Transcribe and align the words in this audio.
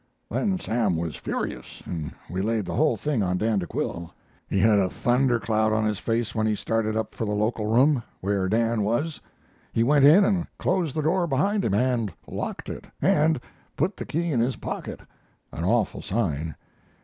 "Then 0.31 0.57
Sam 0.57 0.97
was 0.97 1.15
furious, 1.15 1.83
and 1.85 2.11
we 2.27 2.41
laid 2.41 2.65
the 2.65 2.73
whole 2.73 2.97
thing 2.97 3.21
on 3.21 3.37
Dan 3.37 3.59
de 3.59 3.67
Quille. 3.67 4.09
He 4.49 4.57
had 4.57 4.79
a 4.79 4.89
thunder 4.89 5.39
cloud 5.39 5.71
on 5.73 5.85
his 5.85 5.99
face 5.99 6.33
when 6.33 6.47
he 6.47 6.55
started 6.55 6.97
up 6.97 7.13
for 7.13 7.23
the 7.23 7.35
Local 7.35 7.67
Room, 7.67 8.01
where 8.19 8.49
Dan 8.49 8.81
was. 8.81 9.21
He 9.73 9.83
went 9.83 10.03
in 10.03 10.25
and 10.25 10.47
closed 10.57 10.95
the 10.95 11.03
door 11.03 11.27
behind 11.27 11.63
him, 11.63 11.75
and 11.75 12.11
locked 12.25 12.67
it, 12.67 12.87
and 12.99 13.39
put 13.77 13.95
the 13.95 14.05
key 14.07 14.31
in 14.31 14.39
his 14.39 14.55
pocket 14.55 15.01
an 15.51 15.63
awful 15.65 16.01
sign. 16.01 16.55